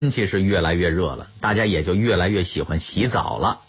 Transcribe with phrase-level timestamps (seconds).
[0.00, 3.62] 天气是越来越热了，大家也就越来越喜欢洗澡了。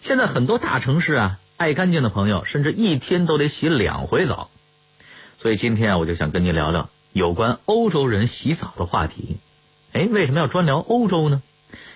[0.00, 4.48] 现在很多大城市啊，爱干净的朋友甚至一天都得洗两回澡。
[5.36, 9.36] 所以今天啊，我就想跟您聊聊有关欧洲人洗澡的话题。
[9.92, 11.42] 哎，为什么要专聊欧洲呢？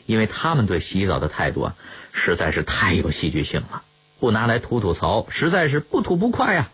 [0.04, 1.76] 因为他们对洗澡的态度啊，
[2.12, 3.82] 实在是太有戏剧性了。
[4.18, 6.68] 不拿来吐吐槽，实在是不吐不快呀。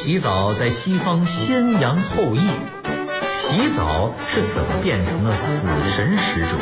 [0.00, 2.48] 洗澡在西方先扬后抑？
[3.34, 5.66] 洗澡是怎么变成了死
[5.96, 6.56] 神使者？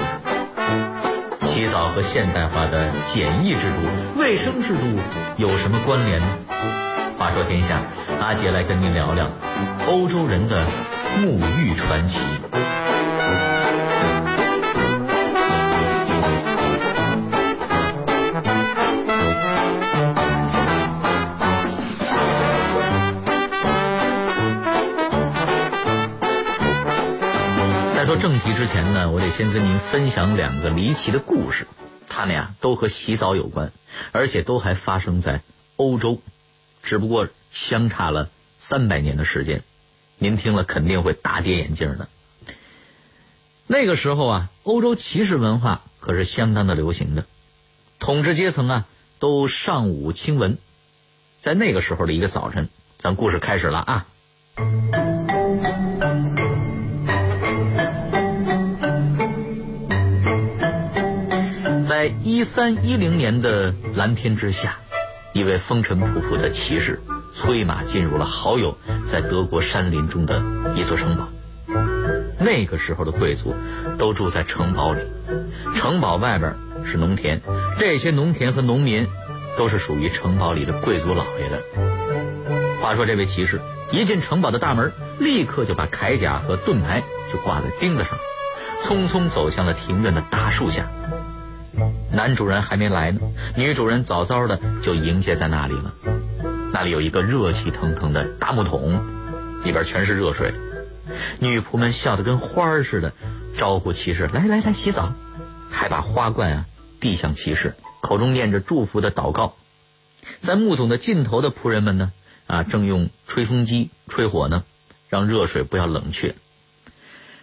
[1.46, 4.98] 洗澡和现代化的检疫制度、卫生制度
[5.36, 6.26] 有什么关联呢？
[7.18, 7.82] 话说天下，
[8.22, 9.26] 阿杰来跟您聊聊
[9.86, 10.64] 欧洲人的
[11.18, 12.18] 沐浴传奇。
[28.18, 31.66] 正题之前呢，我得先跟您分享两个离奇的故事，
[32.08, 33.72] 他们呀都和洗澡有关，
[34.12, 35.42] 而且都还发生在
[35.76, 36.20] 欧洲，
[36.82, 39.62] 只不过相差了三百年的时间，
[40.18, 42.08] 您听了肯定会大跌眼镜的。
[43.66, 47.26] 那个时候啊，欧洲骑士文化可是相当的流行的，
[47.98, 48.86] 统治阶层啊
[49.18, 50.58] 都尚武轻文，
[51.40, 54.06] 在那个时候的一个早晨，咱故事开始了啊。
[62.22, 64.76] 一三一零年的蓝天之下，
[65.32, 67.00] 一位风尘仆仆的骑士
[67.34, 68.76] 催马进入了好友
[69.10, 70.42] 在德国山林中的
[70.74, 71.28] 一座城堡。
[72.38, 73.54] 那个时候的贵族
[73.98, 75.00] 都住在城堡里，
[75.74, 77.40] 城堡外边是农田，
[77.78, 79.06] 这些农田和农民
[79.56, 81.62] 都是属于城堡里的贵族老爷的。
[82.80, 87.02] 话说这位骑士一进城堡的大门，立刻就把铠甲和盾牌
[87.32, 88.18] 就挂在钉子上，
[88.84, 90.86] 匆匆走向了庭院的大树下。
[92.12, 93.20] 男主人还没来呢，
[93.56, 95.92] 女主人早早的就迎接在那里了。
[96.72, 99.00] 那里有一个热气腾腾的大木桶，
[99.64, 100.54] 里边全是热水。
[101.40, 103.12] 女仆们笑得跟花儿似的，
[103.56, 105.12] 招呼骑士来来来洗澡，
[105.70, 106.64] 还把花冠啊
[107.00, 109.54] 递向骑士，口中念着祝福的祷告。
[110.42, 112.12] 在木桶的尽头的仆人们呢
[112.46, 114.64] 啊，正用吹风机吹火呢，
[115.08, 116.34] 让热水不要冷却。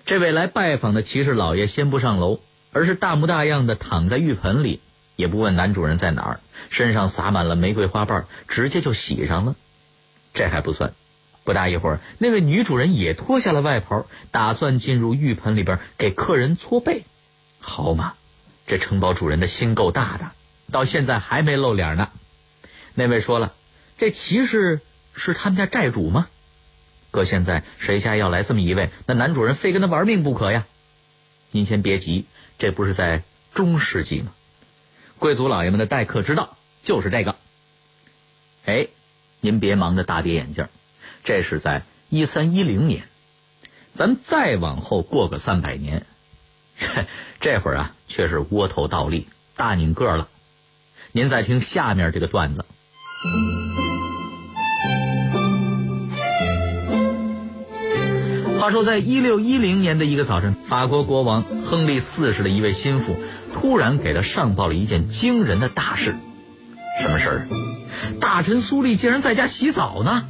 [0.05, 2.39] 这位来拜访的骑士老爷先不上楼。
[2.73, 4.81] 而是大模大样的躺在浴盆里，
[5.15, 6.39] 也不问男主人在哪儿，
[6.69, 9.55] 身上洒满了玫瑰花瓣，直接就洗上了。
[10.33, 10.93] 这还不算，
[11.43, 17.05] 不大一会儿，那位女主人也脱下了外袍，打算进入浴盆里边给客人搓背。
[17.59, 18.15] 好嘛，
[18.65, 20.31] 这城堡主人的心够大的，
[20.71, 22.09] 到现在还没露脸呢。
[22.95, 23.53] 那位说了，
[23.97, 24.81] 这骑士
[25.13, 26.27] 是他们家寨主吗？
[27.11, 30.65] 搁现在谁家要来这么一位，那男主人非跟他玩命不可呀。
[31.53, 32.25] 您先别急。
[32.57, 34.33] 这不是在中世纪吗？
[35.19, 37.35] 贵族老爷们的待客之道就是这个。
[38.65, 38.87] 哎，
[39.39, 40.67] 您别忙着大跌眼镜，
[41.23, 43.07] 这是在一三一零年。
[43.95, 46.05] 咱再往后过个三百年，
[47.39, 50.29] 这会儿啊，却是窝头倒立，大拧个了。
[51.11, 52.65] 您再听下面这个段子。
[58.63, 63.17] 话说，在一六一零年的一个早晨，法国国王亨利四世的一位心腹
[63.53, 66.15] 突然给他上报了一件惊人的大事。
[67.01, 67.47] 什么事儿？
[68.21, 70.23] 大臣苏利竟然在家洗澡呢！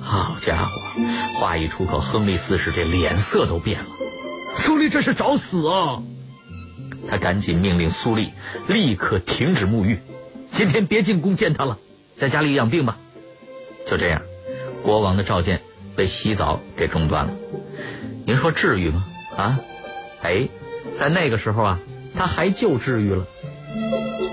[0.00, 3.86] 好家伙，话一出口，亨利四世这脸色都变了。
[4.58, 6.04] 苏利这是找死啊！
[7.08, 8.30] 他赶紧命令苏利
[8.68, 9.98] 立刻停止沐浴，
[10.52, 11.78] 今天别进宫见他了，
[12.16, 12.96] 在家里养病吧。
[13.88, 14.22] 就这样，
[14.84, 15.62] 国王的召见。
[16.00, 17.32] 被洗澡给中断了，
[18.26, 19.04] 您说至于吗？
[19.36, 19.60] 啊，
[20.22, 20.48] 哎，
[20.98, 21.78] 在那个时候啊，
[22.16, 23.26] 他还就治愈了。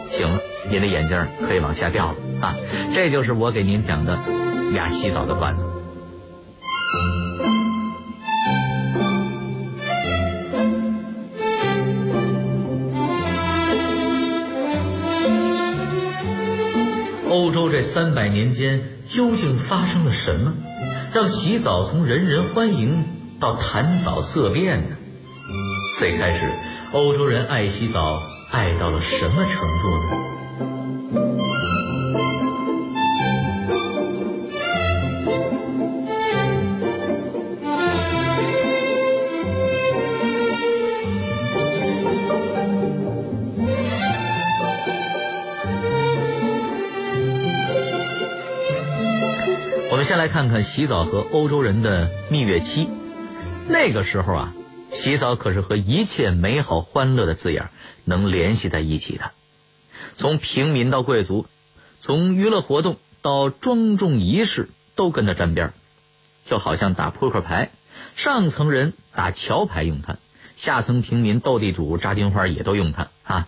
[0.09, 0.39] 行了，
[0.71, 2.55] 您的眼镜可以往下掉了啊。
[2.95, 4.17] 这就是我给您讲的
[4.71, 5.63] 俩洗澡的段子。
[17.29, 20.53] 欧洲这三百年间究竟发生了什么？
[21.17, 23.03] 让洗澡从人人欢迎
[23.39, 24.95] 到谈澡色变呢？
[25.97, 26.47] 最开始，
[26.91, 28.21] 欧洲人爱洗澡，
[28.51, 30.36] 爱到了什么程度呢？
[50.27, 52.87] 看看洗澡和欧洲人的蜜月期。
[53.67, 54.53] 那个时候啊，
[54.91, 57.69] 洗澡可是和一切美好欢乐的字眼
[58.05, 59.31] 能联系在一起的。
[60.15, 61.45] 从平民到贵族，
[61.99, 65.73] 从娱乐活动到庄重仪式，都跟它沾边
[66.45, 67.71] 就好像打扑克牌，
[68.15, 70.17] 上层人打桥牌用它，
[70.55, 73.47] 下层平民斗地主、扎金花也都用它啊。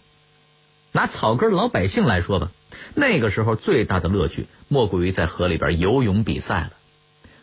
[0.91, 2.51] 拿草根老百姓来说吧，
[2.95, 6.71] 那个时候最大的乐趣莫过于在河里边游泳比赛了，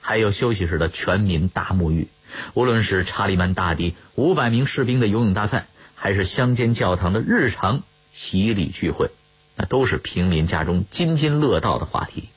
[0.00, 2.08] 还有休息时的全民大沐浴。
[2.54, 7.82] 无论是查理曼大帝五百名士兵的游泳大赛，还是乡间教堂的日常
[8.12, 9.10] 洗礼聚会，
[9.56, 12.28] 那都是平民家中津津乐道的话题。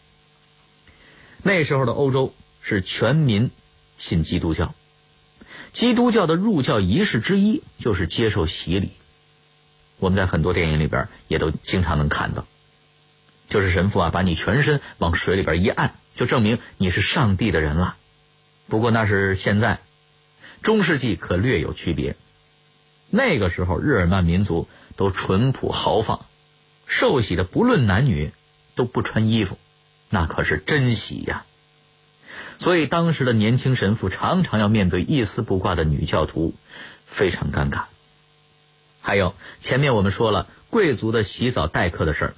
[1.42, 3.50] 那时候的欧洲是全民
[3.98, 4.74] 信基督教，
[5.74, 8.92] 基督教的入教仪式之一就是接受洗礼。
[10.00, 12.46] 我们在很多电影里边也都经常能看到，
[13.50, 17.96] 就是神父啊把你全身往水里边一按，就证明你是上帝的人了。
[18.68, 19.80] 不过那是现在，
[20.62, 22.16] 中世纪可略有区别。
[23.10, 26.26] 那个时候日耳曼民族都淳朴豪放，
[26.86, 28.32] 受洗的不论男女
[28.76, 29.58] 都不穿衣服，
[30.10, 31.44] 那可是真喜呀。
[32.60, 36.54] 所以当时的年轻神父常常要面对一丝不挂的女教徒，
[37.08, 37.86] 非常尴尬。
[39.02, 42.34] 还有前面我们说了贵族的洗澡待客的事儿，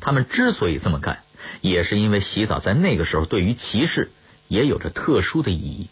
[0.00, 1.20] 他们之所以这么干，
[1.60, 4.10] 也是因为洗澡在那个时候对于骑士。
[4.48, 5.88] 也有着特殊的意义。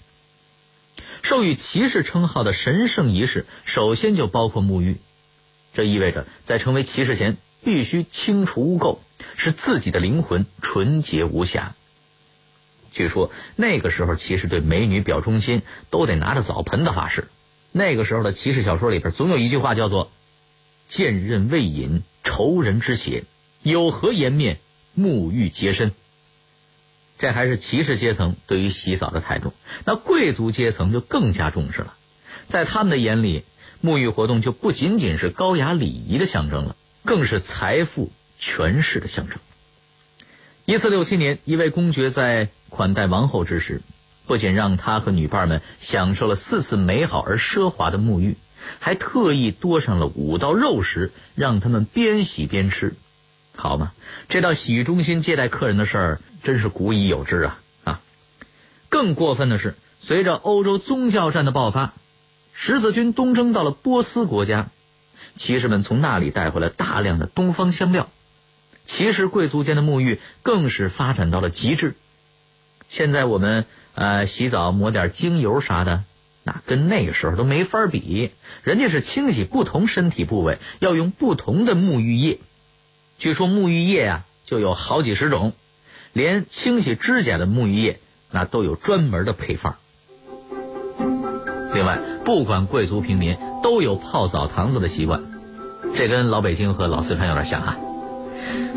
[1.25, 4.99] 授予骑士称号的神圣仪式，首先就包括沐浴。
[5.73, 8.99] 这意味着，在成为骑士前，必须清除污垢，
[9.37, 11.75] 使自己的灵魂纯洁无瑕。
[12.93, 17.27] 据说那个时候，骑士对美女表忠心，都得拿着澡盆的发誓。
[17.73, 20.12] 那个时候的骑士小说里边，总有一句话叫做
[20.87, 23.25] “剑刃未饮，仇人之血，
[23.64, 24.58] 有何颜面
[24.96, 25.90] 沐浴洁身”。
[27.19, 29.52] 这还是骑士阶层对于洗澡的态度，
[29.84, 31.94] 那贵族阶层就更加重视了。
[32.49, 33.44] 在他们的眼里，
[33.82, 39.38] 沐浴活动就不仅仅是高雅礼仪的象征了，更是财富权势的象征。
[40.66, 43.81] 一四六七年，一位公爵在款待王后之时，
[44.26, 48.37] 不仅让他和女伴们享受了四次美好而奢华的沐浴，
[48.81, 52.94] 还特意多上了五道肉食，让他们边洗边吃。
[53.56, 53.93] 好嘛，
[54.29, 58.01] 这到洗浴中心接待客人的事儿真是古已有之啊啊！
[58.89, 61.95] 更过分的是，随着欧洲宗教战的爆发，
[62.53, 64.69] 十字军东征到了波斯国家，
[65.37, 68.11] 骑士们从那里带回了大量的东方香料，
[68.87, 71.95] 骑士贵族间的沐浴更是发展到了极致。
[72.89, 73.65] 现在我们
[73.95, 76.05] 呃洗澡抹点精油啥的，
[76.43, 78.33] 那跟那个时候都没法比。
[78.62, 82.41] 人家是清洗不同身体部位，要用不同的沐浴液。
[83.19, 85.52] 据说沐浴液啊就有好几十种，
[86.12, 88.00] 连清洗指甲的沐浴液
[88.31, 89.76] 那都有专门的配方。
[91.72, 95.22] 另外，不管贵族平民都有泡澡堂子的习惯，
[95.94, 97.76] 这跟老北京和老四川有点像啊。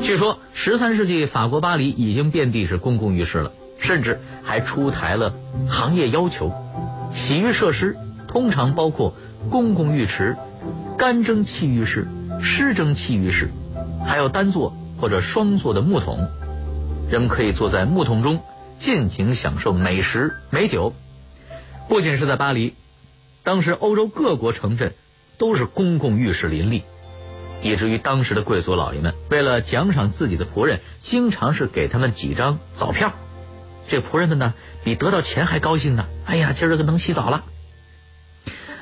[0.01, 5.33] 据说十三世纪法国巴黎已经遍地是公共浴室了，甚至还出台了
[5.69, 6.51] 行业要求，
[7.13, 7.95] 洗浴设施
[8.27, 9.15] 通常包括
[9.49, 10.35] 公共浴池、
[10.97, 12.07] 干蒸汽浴室、
[12.41, 13.49] 湿蒸汽浴室。
[14.07, 16.27] 还有单座或者双座的木桶，
[17.11, 18.41] 人们可以坐在木桶中
[18.79, 20.93] 尽情享受美食美酒。
[21.89, 22.73] 不仅是在巴黎，
[23.43, 24.93] 当时欧洲各国城镇
[25.37, 26.83] 都是公共浴室林立，
[27.61, 33.13] 以至于当时的贵族老爷们为了奖赏自己的仆人，经常是给他们几张澡票。
[33.89, 36.05] 这仆人们呢，比得到钱还高兴呢。
[36.25, 37.43] 哎呀，今儿个能洗澡了。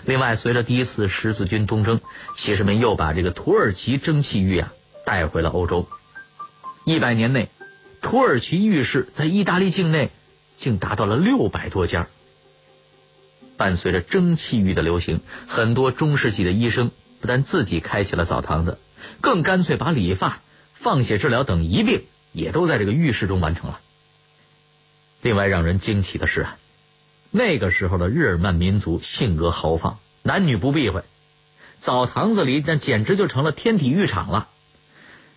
[0.05, 1.99] 另外，随着第一次十字军东征，
[2.37, 4.71] 骑士们又把这个土耳其蒸汽浴啊。
[5.05, 5.87] 带回了欧洲，
[6.83, 7.49] 一百年内，
[8.01, 10.11] 土耳其浴室在意大利境内
[10.57, 12.07] 竟达到了六百多家。
[13.57, 18.79] 伴随着蒸汽浴的流行，很多中世纪的医生不但自己开起了澡堂子，
[19.21, 20.39] 更干脆把理发、
[20.73, 23.79] 放血治疗等一并也都在这个浴室中完成了。
[25.21, 26.57] 另外，让人惊奇的是啊，
[27.31, 31.03] 那个时候的日耳曼民族性格豪放，男女不避讳，
[31.79, 34.49] 澡堂子里那简直就成了天体浴场了。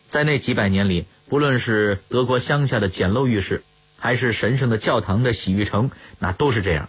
[0.08, 3.62] 在那几百年里，不论是德国乡下的简陋浴室，
[3.98, 6.88] 还是神圣的教堂的洗浴城，那都是这样。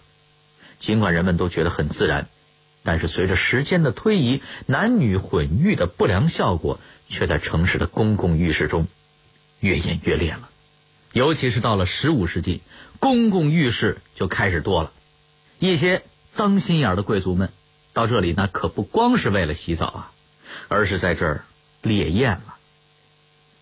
[0.78, 2.28] 尽管人们都觉得很自然，
[2.82, 8.88] 但是随着时间的推移，男女混浴的不良效果却在城市的公共浴室中
[9.60, 10.48] 越演越烈了。
[11.12, 12.62] 尤其是到了十五世纪，
[12.98, 14.92] 公共浴室就开始多了。
[15.58, 17.50] 一些脏心眼的贵族们
[17.92, 20.12] 到这里，那可不光是为了洗澡啊，
[20.68, 21.44] 而是在这儿
[21.82, 22.54] 猎艳了。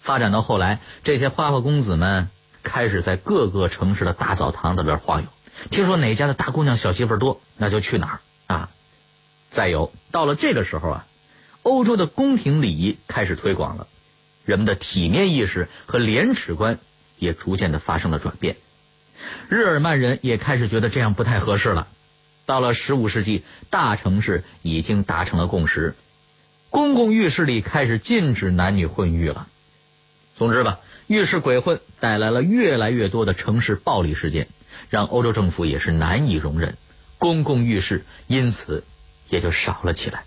[0.09, 2.31] 发展到后来，这些花花公子们
[2.63, 5.29] 开始在各个城市的大澡堂子里边晃悠。
[5.71, 8.71] 听说哪家的大姑娘小媳妇多，那就去哪儿啊。
[9.51, 11.07] 再有，到了这个时候啊，
[11.63, 13.87] 欧洲的宫廷礼仪开始推广了，
[14.47, 16.79] 人们的体面意识和廉耻观
[17.19, 18.57] 也逐渐的发生了转变。
[19.51, 21.87] 日耳曼人也开始觉得这样不太合适了。
[22.47, 25.95] 到了十五世纪，大城市已经达成了共识，
[26.71, 29.49] 公共浴室里开始禁止男女混浴了。
[30.39, 30.79] 总之吧，
[31.09, 34.47] 浴室鬼混带来了越来越多的城市暴力事件，
[34.89, 36.77] 让欧洲政府也是难以容忍，
[37.19, 38.85] 公共浴室因此
[39.29, 40.23] 也就少了起来。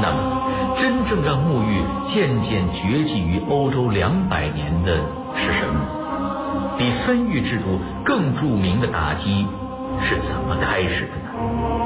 [0.00, 4.96] 那么，真正让沐浴渐渐绝迹于欧洲两百年的
[5.36, 5.95] 是什么？
[6.78, 9.46] 比分域制度更著名的打击
[10.00, 11.85] 是怎么开始的呢？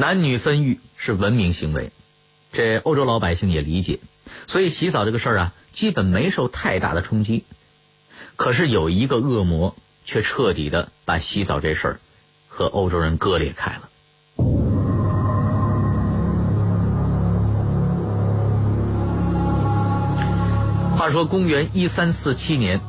[0.00, 1.92] 男女分浴是文明行为，
[2.52, 4.00] 这欧洲老百姓也理解，
[4.46, 7.44] 所以洗澡这个事儿啊，基本没受太大的冲击。
[8.36, 9.76] 可是有一个恶魔。
[10.06, 12.00] 却彻底的把洗澡这事儿
[12.48, 13.88] 和欧洲人割裂开了。
[20.96, 22.80] 话说，公元一三四七年，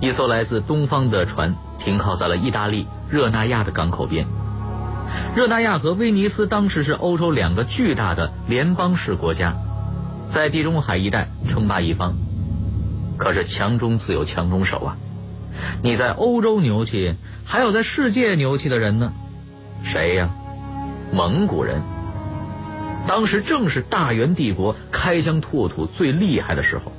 [0.00, 4.28] 一艘来自东方的船停靠在了意大利热那亚的港口边。
[5.34, 9.54] 热那亚和威尼斯当时是欧洲两个巨大的联邦式国家，
[10.32, 12.14] 在地中海一带称霸一方。
[13.16, 14.96] 可是强中自有强中手啊！
[15.82, 17.14] 你在欧洲牛气，
[17.44, 19.12] 还有在世界牛气的人呢？
[19.84, 20.30] 谁呀？
[21.12, 21.82] 蒙古人。
[23.06, 26.92] 当时正是大元帝国开疆拓土最厉害的时候，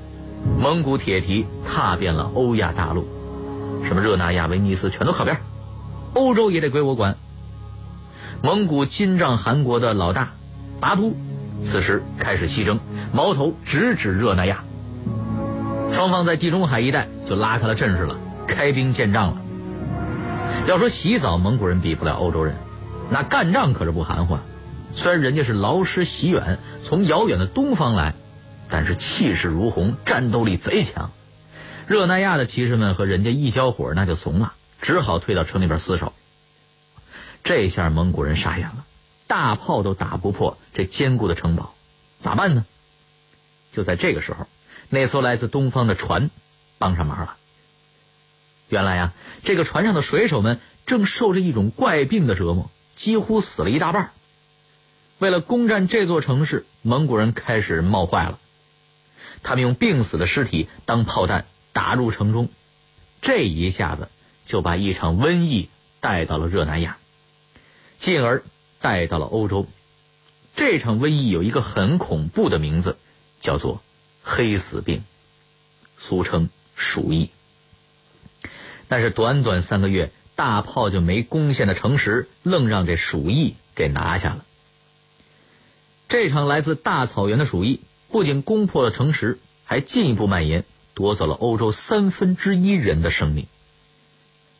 [0.59, 3.07] 蒙古铁蹄踏遍了欧亚大陆，
[3.85, 5.37] 什么热那亚、威尼斯全都靠边，
[6.13, 7.15] 欧洲也得归我管。
[8.43, 10.31] 蒙古金帐汗国的老大
[10.79, 11.13] 拔都，
[11.63, 12.79] 此时开始西征，
[13.13, 14.63] 矛头直指热那亚，
[15.93, 18.17] 双方在地中海一带就拉开了阵势了。
[18.47, 19.41] 开兵建仗了。
[20.67, 22.55] 要说洗澡，蒙古人比不了欧洲人，
[23.11, 24.37] 那干仗可是不含糊。
[24.95, 28.15] 虽然人家是劳师袭远，从遥远的东方来，
[28.69, 31.11] 但是气势如虹，战斗力贼强。
[31.87, 36.11] 热那亚的骑士们和人家一交火，那就怂了，只好退到城里边厮守。
[37.43, 38.85] 这下蒙古人傻眼了，
[39.27, 41.73] 大炮都打不破这坚固的城堡，
[42.19, 42.65] 咋办呢？
[43.71, 44.47] 就在这个时候，
[44.89, 46.29] 那艘来自东方的船
[46.77, 47.37] 帮上忙了。
[48.69, 54.11] 原来呀，这个船上的水手们正受着一种怪病的折磨，几乎死了一大半。
[55.19, 58.39] 为了攻占这座城市，蒙古人开始冒坏了。
[59.43, 62.49] 他们用病死的尸体当炮弹打入城中，
[63.21, 64.09] 这一下子
[64.45, 65.69] 就把一场瘟疫
[65.99, 66.97] 带到了热那亚，
[68.01, 68.43] 进而
[68.81, 69.67] 带到了欧洲。
[70.55, 72.97] 这场瘟疫有一个很恐怖的名字，
[73.39, 73.81] 叫做
[74.21, 75.03] 黑死病，
[75.97, 77.29] 俗称鼠疫。
[78.89, 84.43] 但是短短三个月，大炮就没攻陷的城池，愣让这鼠疫给拿下了。
[86.09, 87.79] 这场来自大草原的鼠疫，
[88.09, 93.47] 不仅攻破了城池，还进一步蔓延，夺走了欧洲三分之一人的生命。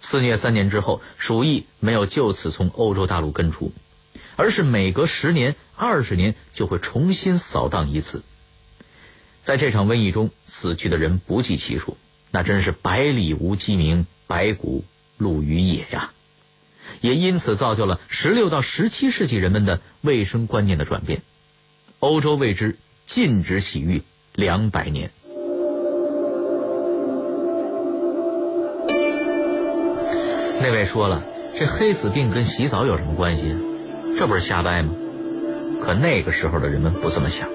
[0.02, 3.72] 肆虐三年之后，鼠疫没有就此从欧洲大陆根除，
[4.36, 8.24] 而是每隔十年、二十年就会重新扫荡一次。
[9.44, 11.98] 在这场瘟疫中，死去的人不计其数，
[12.32, 14.06] 那真是百里无鸡鸣。
[14.28, 14.86] 白骨
[15.18, 16.14] 露于野呀，
[17.02, 21.22] 也因此造就了十六到十七世纪人们的卫生观念的转变。
[22.00, 22.78] 欧洲为之
[23.08, 24.04] 禁止洗浴
[24.34, 25.12] 两百年。
[30.62, 31.24] 那位说了，
[31.58, 33.56] 这黑死病跟洗澡有什么关系？
[34.20, 34.94] 这不是瞎掰吗？
[35.84, 37.50] 可那个时候的人们不这么想。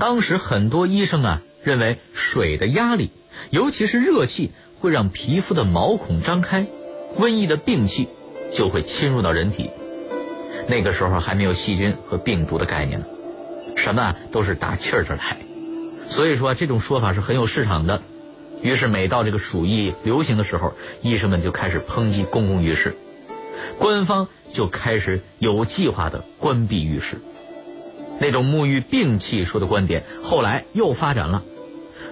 [0.00, 3.10] 当时很多医生啊，认为水的压力，
[3.50, 4.50] 尤其是热气，
[4.80, 6.66] 会让皮肤的毛孔张开，
[7.16, 8.08] 瘟疫的病气
[8.52, 9.70] 就会侵入到人体。
[10.66, 13.06] 那个时候还没有细菌和病毒的概念呢，
[13.76, 15.36] 什么都是打气儿着来。
[16.08, 18.02] 所以说这种说法是很有市场的。
[18.64, 22.96] 于是每到这个鼠疫流行的时候，医生们就开始抨击公共浴室，
[23.78, 27.18] 官方就开始有计划的关闭浴室。
[28.18, 31.42] 那种沐浴病气说的观点，后来又发展了，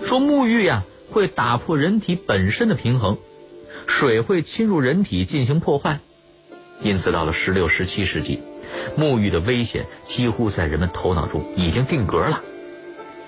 [0.04, 3.16] 说沐浴呀会打破人体本身的平衡，
[3.86, 6.00] 水会侵入人体进行破坏。
[6.82, 8.40] 因此，到了十六、十七世纪，
[8.98, 12.42] 沐浴的危险几乎在人们头脑中已经定格了。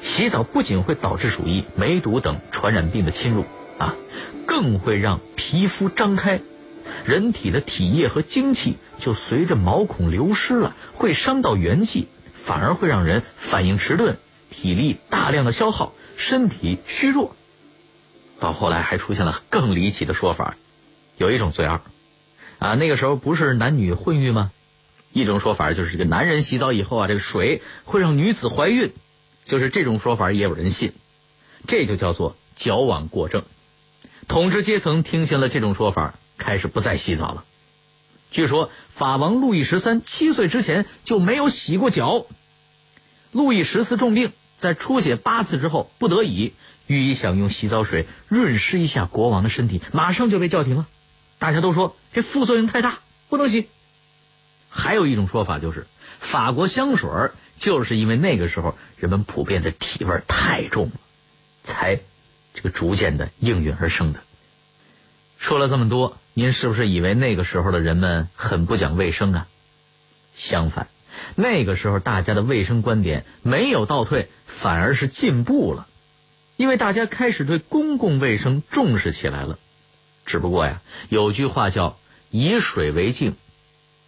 [0.02, 3.44] 洗澡不仅会导致鼠疫、梅毒等传染病的侵入
[3.78, 3.94] 啊，
[4.46, 6.40] 更会让皮肤张开，
[7.04, 12.08] 人体的体液和精气就随着毛孔流失了，会伤到元气。
[12.46, 14.18] 反而会让人反应迟钝，
[14.50, 17.34] 体力大量的消耗，身体虚弱。
[18.38, 20.54] 到后来还出现了更离奇的说法，
[21.16, 21.80] 有一种罪二
[22.58, 24.52] 啊，那个时候不是男女混浴吗？
[25.14, 28.92] 一种说法就是这个男人洗澡以后啊，这个水会让女子怀孕，
[29.46, 30.92] 就是这种说法也有人信，
[31.66, 33.44] 这就叫做矫枉过正。
[34.26, 37.44] 统治阶层听信了这种说法，开始不再洗澡了。
[38.30, 42.26] 据说法王路易十三七岁之前就没有洗过脚。
[43.32, 46.54] 路易十四重病，在出血八次之后，不得已
[46.86, 50.86] 御医想用洗澡水润湿一下国王的身体，马上就被叫停了。
[51.38, 53.68] 大家都说这副作用太大，不能洗。
[54.76, 55.86] 还有一种说法就是，
[56.20, 57.08] 法国香水
[57.56, 60.92] 就是因为那个时候人们普遍的体味太重了，
[61.62, 62.00] 才
[62.54, 64.20] 这个逐渐的应运而生的。
[65.38, 66.18] 说了这么多。
[66.36, 69.46] 您是不是以为那个时候的人们很不讲卫生啊？
[70.34, 70.88] 相反，
[71.36, 74.28] 那个时候大家的卫生观点没有倒退，
[74.60, 75.86] 反而是进步了。
[76.56, 79.60] 因为大家开始对公共卫生重视起来了。
[80.26, 81.98] 只不过呀，有句话叫
[82.32, 83.36] “以水为镜”，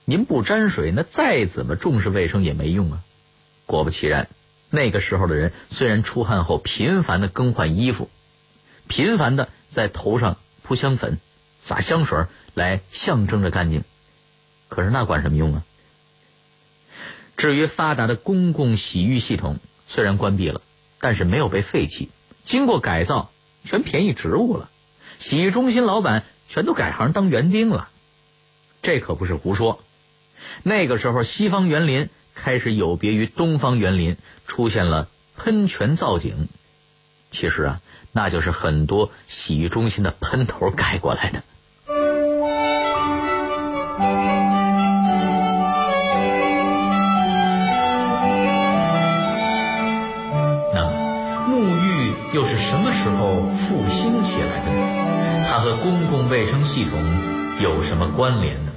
[0.07, 3.05] 您不沾水，那再怎么重视卫生也没用啊。
[3.66, 4.29] 果不其然，
[4.71, 8.09] 那个时候的人虽然出汗后频繁的更换衣服，
[8.88, 11.19] 频繁的在头上铺香粉。
[11.59, 13.83] 撒香水来象征着干净，
[14.69, 15.64] 可是那管什么用啊？
[17.37, 20.61] 至于发达的公共洗浴系统，虽然关闭了，
[21.01, 22.11] 但是没有被废弃，
[22.45, 23.33] 经过改造，
[23.64, 24.71] 全便宜植物了。
[25.19, 27.88] 洗浴中心老板全都改行当园丁了，
[28.81, 29.83] 这可不是胡说。
[30.62, 36.49] 那个时候，西方园林开始有别于东方园林，出现了喷泉造景。
[37.33, 37.81] 其实啊，
[38.12, 41.42] 那就是很多洗浴中心的喷头改过来的。
[50.72, 50.81] 那
[51.49, 55.46] 沐浴又是什么时候复兴起来的？
[55.49, 57.01] 它和公共卫生系统
[57.61, 58.72] 有什么关联呢？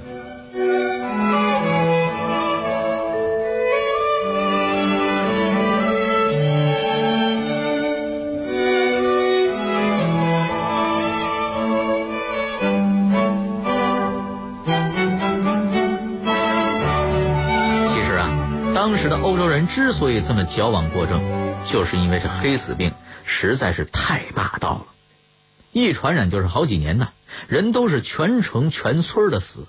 [19.74, 21.22] 之所以这么矫枉过正，
[21.70, 22.92] 就是因为这黑死病
[23.24, 24.86] 实在是太霸道了。
[25.72, 27.10] 一传染就是好几年呢，
[27.46, 29.66] 人都是全城全村的死。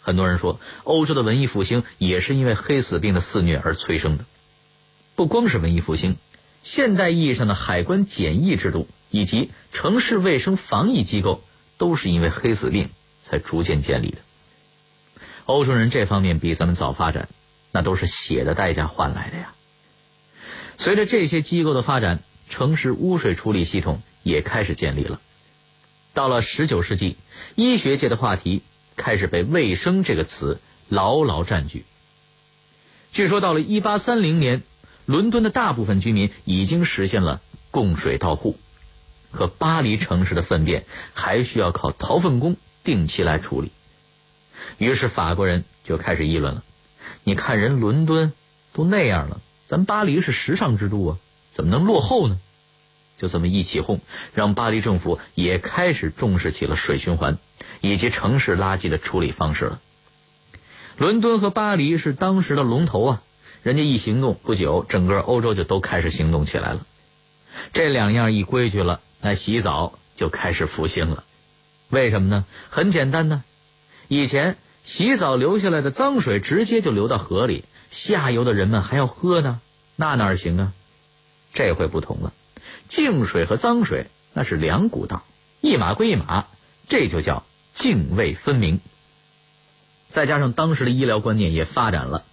[0.00, 4.24] 很多人说，欧洲的文艺复兴也是因为黑死病的肆虐而催生的。
[5.16, 6.16] 不光是文艺复兴，
[6.62, 11.42] 现代意义上的海关检疫制度以及城市卫生防疫机构，
[11.78, 12.90] 都是因为黑死病
[13.24, 14.18] 才逐渐建立的。
[15.46, 17.28] 欧洲人这方面比咱们早发展，
[17.78, 19.54] 那都是血的代价换来的呀。
[20.78, 22.18] 随着这些机构的发展，
[22.50, 24.02] 城市污水处理系统。
[24.24, 25.20] 也开始建立了。
[26.12, 27.16] 到了十九世纪，
[27.54, 28.62] 医学界的话题
[28.96, 31.86] 开始被“卫生”这个词牢牢占据。
[33.12, 34.62] 据说到了一八三零年，
[35.06, 38.58] 伦敦的大部分居民已经实现了供水到户，
[39.30, 43.72] 可巴黎城市的粪便还需要靠掏粪工定期来处理。
[44.76, 46.64] 于是法国人就开始议论了：
[47.28, 48.32] 你看人伦敦
[48.72, 51.18] 都那样了，咱巴黎是时尚之都啊，
[51.52, 52.40] 怎么能落后呢？
[53.18, 54.00] 就这么一起哄，
[54.32, 57.36] 让巴黎政府也开始重视起了水循环
[57.82, 59.78] 以及城市垃圾的处理方式了。
[60.96, 63.22] 伦敦和巴黎是当时的龙头啊，
[63.62, 66.86] 人家一行动，不久整个欧洲就都开始行动起来了。
[67.74, 71.24] 这两样一规矩了，那洗澡就开始复兴了。
[71.90, 72.46] 为什么呢？
[72.70, 73.44] 很简单呢，
[74.08, 74.56] 以前
[74.88, 79.60] 洗澡流下来的脏水直接就流到河里，下游的人们还要喝呢，
[79.96, 80.72] 那哪行啊？
[81.52, 82.32] 这回不同了，
[82.88, 85.24] 净水和脏水那是两股道，
[85.60, 86.46] 一码归一码，
[86.88, 88.80] 这就叫泾渭分明。
[90.08, 92.24] 再加上当时的医疗观念也发展了，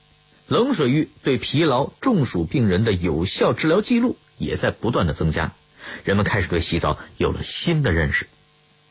[0.47, 5.51] 冷水浴对疲劳、中暑病人的有效治疗记录也在不断的增加，
[6.05, 8.27] 人们开始对洗澡有了新的认识。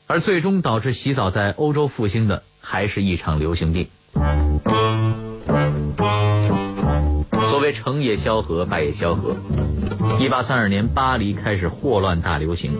[0.07, 3.88] 而最终导致洗澡在欧洲复兴的，还是一场流行病。
[7.50, 9.37] 所谓成也萧何，败也萧何。
[10.18, 12.72] 一八三二年，巴黎开始霍乱大流行，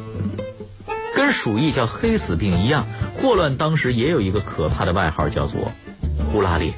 [1.14, 2.86] 跟鼠疫叫黑死病一样，
[3.18, 5.70] 霍乱当时也有一个可怕的外号，叫做
[6.32, 6.72] 呼啦烈。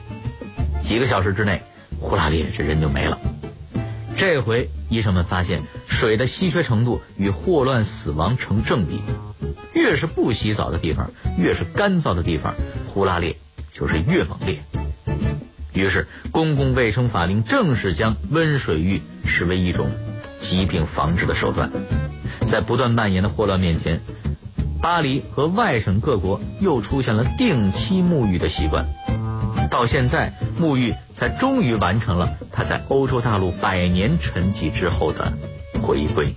[0.83, 1.63] 几个小时之内，
[2.01, 3.19] 呼啦烈这人就没了。
[4.19, 9.01] 这回医生们发现，水的稀缺程度与霍乱死亡成正比。
[9.75, 12.55] 越是不洗澡的地方，越是干燥的地方，
[12.97, 13.37] 呼啦烈
[13.75, 14.59] 就是越猛烈。
[15.75, 19.91] 于是，公共卫生法令正式将温水浴视为一种
[20.41, 21.71] 疾病防治的手段。
[22.51, 24.01] 在不断蔓延的霍乱面前，
[24.81, 28.87] 巴黎和外省各国又出现了定期沐浴的习惯。
[29.71, 35.35] 到现在，沐浴才终于完成了它在欧洲大陆百年沉寂之后的
[35.83, 36.35] 回归。